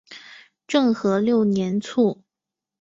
[0.67, 2.23] 政和六年卒。